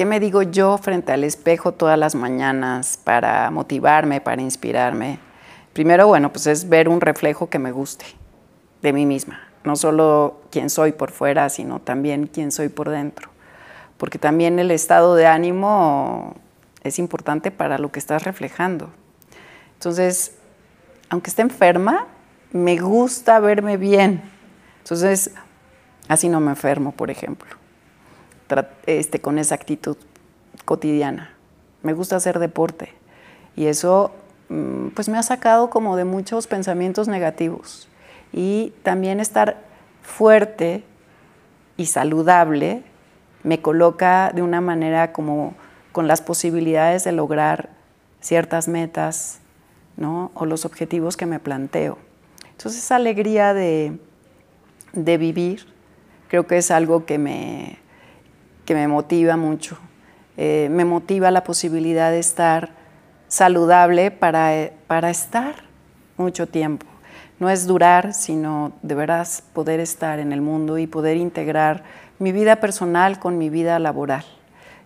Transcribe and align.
¿Qué 0.00 0.06
me 0.06 0.18
digo 0.18 0.40
yo 0.40 0.78
frente 0.78 1.12
al 1.12 1.24
espejo 1.24 1.72
todas 1.72 1.98
las 1.98 2.14
mañanas 2.14 2.98
para 3.04 3.50
motivarme, 3.50 4.22
para 4.22 4.40
inspirarme? 4.40 5.18
Primero, 5.74 6.06
bueno, 6.06 6.32
pues 6.32 6.46
es 6.46 6.70
ver 6.70 6.88
un 6.88 7.02
reflejo 7.02 7.50
que 7.50 7.58
me 7.58 7.70
guste 7.70 8.06
de 8.80 8.94
mí 8.94 9.04
misma. 9.04 9.42
No 9.62 9.76
solo 9.76 10.40
quién 10.50 10.70
soy 10.70 10.92
por 10.92 11.10
fuera, 11.10 11.50
sino 11.50 11.80
también 11.80 12.28
quién 12.28 12.50
soy 12.50 12.70
por 12.70 12.88
dentro. 12.88 13.28
Porque 13.98 14.18
también 14.18 14.58
el 14.58 14.70
estado 14.70 15.16
de 15.16 15.26
ánimo 15.26 16.34
es 16.82 16.98
importante 16.98 17.50
para 17.50 17.76
lo 17.76 17.92
que 17.92 17.98
estás 17.98 18.24
reflejando. 18.24 18.88
Entonces, 19.74 20.32
aunque 21.10 21.28
esté 21.28 21.42
enferma, 21.42 22.06
me 22.52 22.78
gusta 22.78 23.38
verme 23.38 23.76
bien. 23.76 24.22
Entonces, 24.78 25.32
así 26.08 26.30
no 26.30 26.40
me 26.40 26.52
enfermo, 26.52 26.92
por 26.92 27.10
ejemplo 27.10 27.60
este, 28.86 29.20
con 29.20 29.38
esa 29.38 29.54
actitud 29.54 29.96
cotidiana. 30.64 31.34
Me 31.82 31.92
gusta 31.92 32.16
hacer 32.16 32.38
deporte 32.38 32.92
y 33.56 33.66
eso 33.66 34.12
mm, 34.48 34.88
pues 34.88 35.08
me 35.08 35.18
ha 35.18 35.22
sacado 35.22 35.70
como 35.70 35.96
de 35.96 36.04
muchos 36.04 36.46
pensamientos 36.46 37.08
negativos 37.08 37.88
y 38.32 38.72
también 38.82 39.20
estar 39.20 39.58
fuerte 40.02 40.84
y 41.76 41.86
saludable 41.86 42.82
me 43.42 43.62
coloca 43.62 44.32
de 44.34 44.42
una 44.42 44.60
manera 44.60 45.12
como 45.12 45.54
con 45.92 46.06
las 46.06 46.20
posibilidades 46.20 47.04
de 47.04 47.12
lograr 47.12 47.70
ciertas 48.20 48.68
metas 48.68 49.40
¿no? 49.96 50.30
o 50.34 50.44
los 50.44 50.64
objetivos 50.64 51.16
que 51.16 51.26
me 51.26 51.40
planteo. 51.40 51.98
Entonces 52.50 52.84
esa 52.84 52.96
alegría 52.96 53.54
de, 53.54 53.98
de 54.92 55.18
vivir 55.18 55.66
creo 56.28 56.46
que 56.46 56.58
es 56.58 56.70
algo 56.70 57.06
que 57.06 57.18
me, 57.18 57.78
que 58.70 58.76
me 58.76 58.86
motiva 58.86 59.36
mucho. 59.36 59.76
Eh, 60.36 60.68
me 60.70 60.84
motiva 60.84 61.32
la 61.32 61.42
posibilidad 61.42 62.12
de 62.12 62.20
estar 62.20 62.70
saludable 63.26 64.12
para, 64.12 64.70
para 64.86 65.10
estar 65.10 65.64
mucho 66.16 66.46
tiempo. 66.46 66.86
No 67.40 67.50
es 67.50 67.66
durar, 67.66 68.14
sino 68.14 68.70
de 68.82 68.94
veras 68.94 69.42
poder 69.54 69.80
estar 69.80 70.20
en 70.20 70.32
el 70.32 70.40
mundo 70.40 70.78
y 70.78 70.86
poder 70.86 71.16
integrar 71.16 71.82
mi 72.20 72.30
vida 72.30 72.60
personal 72.60 73.18
con 73.18 73.38
mi 73.38 73.50
vida 73.50 73.76
laboral, 73.80 74.24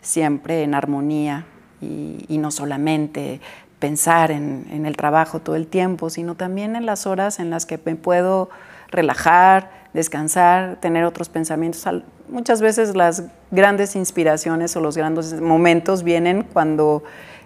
siempre 0.00 0.62
en 0.62 0.74
armonía 0.74 1.44
y, 1.82 2.38
no 2.38 2.50
solamente 2.50 3.42
pensar 3.80 4.30
en, 4.30 4.66
en, 4.70 4.86
el 4.86 4.96
trabajo 4.96 5.40
todo 5.40 5.56
el 5.56 5.66
tiempo, 5.66 6.08
sino 6.08 6.36
también 6.36 6.74
en 6.74 6.86
las 6.86 7.06
horas 7.06 7.38
en 7.38 7.50
las 7.50 7.66
que 7.66 7.78
me 7.84 7.96
puedo 7.96 8.48
relajar, 8.90 9.83
descansar, 9.94 10.78
tener 10.80 11.04
otros 11.04 11.30
pensamientos. 11.30 11.86
Muchas 12.28 12.60
veces 12.60 12.94
las 12.94 13.22
grandes 13.50 13.96
inspiraciones 13.96 14.76
o 14.76 14.80
los 14.80 14.96
grandes 14.96 15.40
momentos 15.40 16.02
vienen 16.02 16.42
cuando 16.42 17.04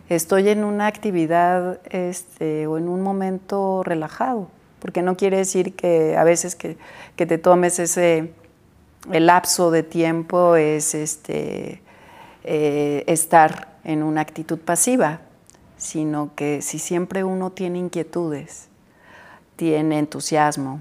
estoy 0.08 0.48
en 0.48 0.64
una 0.64 0.86
actividad 0.86 1.78
este, 1.90 2.66
o 2.66 2.78
en 2.78 2.88
un 2.88 3.02
momento 3.02 3.82
relajado, 3.84 4.48
porque 4.80 5.02
no 5.02 5.16
quiere 5.16 5.36
decir 5.36 5.76
que 5.76 6.16
a 6.16 6.24
veces 6.24 6.56
que, 6.56 6.78
te 7.14 7.38
tomes 7.38 7.78
ese 7.78 8.32
el 9.12 9.26
lapso 9.26 9.70
de 9.70 9.82
tiempo 9.82 10.56
es 10.56 10.94
este, 10.94 11.82
eh, 12.44 13.04
estar 13.06 13.76
en 13.84 14.02
una 14.02 14.22
actitud 14.22 14.58
pasiva, 14.58 15.20
sino 15.76 16.34
que 16.34 16.62
si 16.62 16.78
siempre 16.78 17.24
uno 17.24 17.50
tiene 17.50 17.78
inquietudes, 17.78 18.68
tiene 19.56 19.98
entusiasmo, 19.98 20.80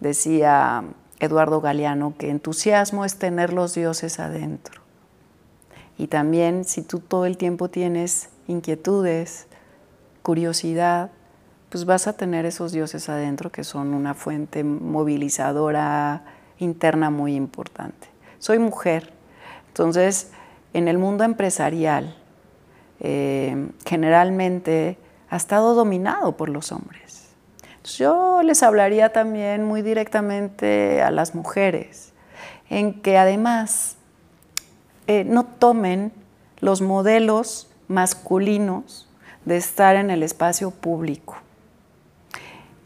decía 0.00 0.84
Eduardo 1.20 1.60
Galeano 1.60 2.14
que 2.16 2.30
entusiasmo 2.30 3.04
es 3.04 3.16
tener 3.16 3.52
los 3.52 3.74
dioses 3.74 4.20
adentro. 4.20 4.82
Y 5.96 6.06
también 6.06 6.64
si 6.64 6.82
tú 6.82 7.00
todo 7.00 7.26
el 7.26 7.36
tiempo 7.36 7.68
tienes 7.68 8.30
inquietudes, 8.46 9.46
curiosidad, 10.22 11.10
pues 11.70 11.84
vas 11.84 12.06
a 12.06 12.14
tener 12.14 12.46
esos 12.46 12.72
dioses 12.72 13.08
adentro 13.08 13.50
que 13.50 13.64
son 13.64 13.94
una 13.94 14.14
fuente 14.14 14.64
movilizadora 14.64 16.22
interna 16.58 17.10
muy 17.10 17.34
importante. 17.34 18.08
Soy 18.38 18.58
mujer, 18.58 19.12
entonces 19.68 20.30
en 20.72 20.88
el 20.88 20.98
mundo 20.98 21.24
empresarial 21.24 22.16
eh, 23.00 23.70
generalmente 23.84 24.98
ha 25.30 25.36
estado 25.36 25.74
dominado 25.74 26.36
por 26.36 26.48
los 26.48 26.72
hombres. 26.72 27.27
Yo 27.84 28.42
les 28.42 28.62
hablaría 28.62 29.12
también 29.12 29.64
muy 29.64 29.82
directamente 29.82 31.02
a 31.02 31.10
las 31.10 31.34
mujeres, 31.34 32.12
en 32.68 33.00
que 33.00 33.16
además 33.16 33.96
eh, 35.06 35.24
no 35.24 35.44
tomen 35.44 36.12
los 36.60 36.82
modelos 36.82 37.68
masculinos 37.88 39.08
de 39.44 39.56
estar 39.56 39.96
en 39.96 40.10
el 40.10 40.22
espacio 40.22 40.70
público, 40.70 41.36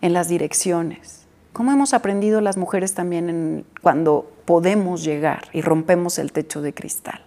en 0.00 0.12
las 0.12 0.28
direcciones. 0.28 1.26
¿Cómo 1.52 1.72
hemos 1.72 1.92
aprendido 1.92 2.41
las 2.41 2.56
mujeres 2.56 2.94
también 2.94 3.66
cuando 3.82 4.31
podemos 4.44 5.04
llegar 5.04 5.48
y 5.52 5.60
rompemos 5.60 6.19
el 6.19 6.32
techo 6.32 6.62
de 6.62 6.72
cristal 6.72 7.25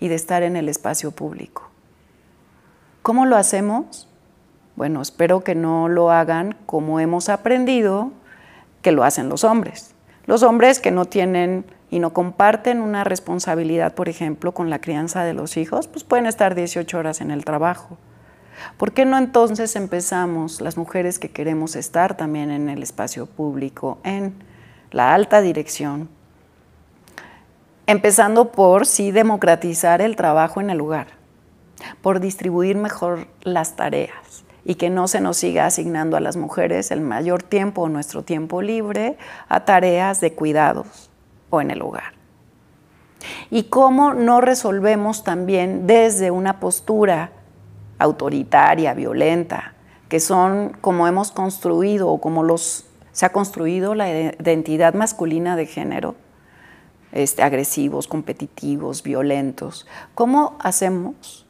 y 0.00 0.08
de 0.08 0.14
estar 0.14 0.42
en 0.42 0.56
el 0.56 0.68
espacio 0.68 1.10
público? 1.10 1.68
¿Cómo 3.02 3.26
lo 3.26 3.36
hacemos? 3.36 4.08
Bueno, 4.78 5.02
espero 5.02 5.42
que 5.42 5.56
no 5.56 5.88
lo 5.88 6.12
hagan 6.12 6.54
como 6.64 7.00
hemos 7.00 7.28
aprendido 7.30 8.12
que 8.80 8.92
lo 8.92 9.02
hacen 9.02 9.28
los 9.28 9.42
hombres. 9.42 9.92
Los 10.24 10.44
hombres 10.44 10.78
que 10.78 10.92
no 10.92 11.04
tienen 11.04 11.64
y 11.90 11.98
no 11.98 12.12
comparten 12.12 12.80
una 12.80 13.02
responsabilidad, 13.02 13.94
por 13.94 14.08
ejemplo, 14.08 14.54
con 14.54 14.70
la 14.70 14.80
crianza 14.80 15.24
de 15.24 15.34
los 15.34 15.56
hijos, 15.56 15.88
pues 15.88 16.04
pueden 16.04 16.26
estar 16.26 16.54
18 16.54 16.96
horas 16.96 17.20
en 17.20 17.32
el 17.32 17.44
trabajo. 17.44 17.98
¿Por 18.76 18.92
qué 18.92 19.04
no 19.04 19.18
entonces 19.18 19.74
empezamos, 19.74 20.60
las 20.60 20.76
mujeres 20.76 21.18
que 21.18 21.32
queremos 21.32 21.74
estar 21.74 22.16
también 22.16 22.52
en 22.52 22.68
el 22.68 22.80
espacio 22.84 23.26
público, 23.26 23.98
en 24.04 24.32
la 24.92 25.12
alta 25.12 25.40
dirección, 25.40 26.08
empezando 27.88 28.52
por 28.52 28.86
sí 28.86 29.10
democratizar 29.10 30.00
el 30.02 30.14
trabajo 30.14 30.60
en 30.60 30.70
el 30.70 30.78
lugar, 30.78 31.08
por 32.00 32.20
distribuir 32.20 32.76
mejor 32.76 33.26
las 33.42 33.74
tareas, 33.74 34.44
y 34.68 34.74
que 34.74 34.90
no 34.90 35.08
se 35.08 35.22
nos 35.22 35.38
siga 35.38 35.64
asignando 35.64 36.18
a 36.18 36.20
las 36.20 36.36
mujeres 36.36 36.90
el 36.90 37.00
mayor 37.00 37.42
tiempo 37.42 37.80
o 37.80 37.88
nuestro 37.88 38.22
tiempo 38.22 38.60
libre 38.60 39.16
a 39.48 39.64
tareas 39.64 40.20
de 40.20 40.34
cuidados 40.34 41.08
o 41.48 41.62
en 41.62 41.70
el 41.70 41.80
hogar. 41.80 42.12
Y 43.50 43.64
cómo 43.64 44.12
no 44.12 44.42
resolvemos 44.42 45.24
también 45.24 45.86
desde 45.86 46.30
una 46.30 46.60
postura 46.60 47.32
autoritaria, 47.98 48.92
violenta, 48.92 49.72
que 50.10 50.20
son 50.20 50.76
como 50.82 51.08
hemos 51.08 51.30
construido 51.30 52.10
o 52.10 52.20
como 52.20 52.42
los, 52.42 52.84
se 53.12 53.24
ha 53.24 53.32
construido 53.32 53.94
la 53.94 54.10
identidad 54.10 54.92
masculina 54.92 55.56
de 55.56 55.64
género, 55.64 56.14
este, 57.12 57.42
agresivos, 57.42 58.06
competitivos, 58.06 59.02
violentos. 59.02 59.86
¿Cómo 60.14 60.58
hacemos 60.60 61.47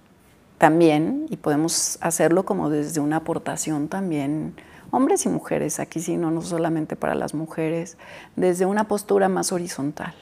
también, 0.59 1.27
y 1.31 1.37
podemos 1.37 1.99
hacerlo 2.01 2.45
como 2.45 2.69
desde 2.69 3.01
una 3.01 3.17
aportación 3.17 3.89
también, 3.89 4.55
hombres 4.91 5.25
y 5.25 5.29
mujeres, 5.29 5.79
aquí 5.81 6.01
sí, 6.01 6.17
no, 6.17 6.31
no 6.31 6.43
solamente 6.43 6.97
para 6.97 7.15
las 7.15 7.33
mujeres, 7.33 7.97
desde 8.37 8.67
una 8.67 8.89
postura 8.89 9.29
más 9.29 9.53
horizontal, 9.53 10.15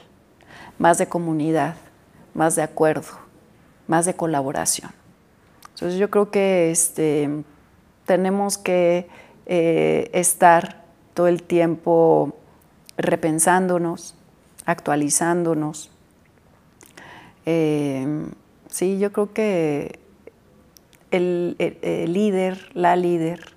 más 0.79 0.99
de 0.99 1.07
comunidad, 1.07 1.77
más 2.35 2.55
de 2.55 2.63
acuerdo, 2.63 3.13
más 3.87 4.05
de 4.05 4.15
colaboración. 4.15 4.91
Entonces 5.75 5.99
yo 5.99 6.11
creo 6.11 6.31
que 6.31 6.71
este, 6.71 7.45
tenemos 8.05 8.59
que 8.59 9.09
eh, 9.47 10.11
estar 10.13 10.85
todo 11.15 11.29
el 11.29 11.43
tiempo 11.43 12.37
repensándonos, 12.99 14.15
actualizándonos. 14.67 15.91
Eh, 17.47 18.27
sí, 18.69 18.99
yo 18.99 19.13
creo 19.13 19.33
que 19.33 20.01
el, 21.17 21.57
líder, 22.13 22.71
la 22.75 22.97
líder, 22.97 23.57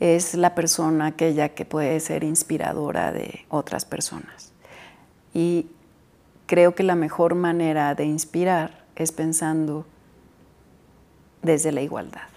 es 0.00 0.34
la 0.34 0.54
persona 0.54 1.06
aquella 1.06 1.50
que 1.50 1.64
puede 1.64 1.98
ser 2.00 2.24
inspiradora 2.24 3.12
de 3.12 3.46
otras 3.48 3.84
personas. 3.84 4.52
Y 5.32 5.66
creo 6.46 6.74
que 6.74 6.82
la 6.82 6.94
mejor 6.94 7.34
manera 7.34 7.94
de 7.94 8.04
inspirar 8.04 8.84
es 8.96 9.12
pensando 9.12 9.86
desde 11.42 11.72
la 11.72 11.82
igualdad. 11.82 12.33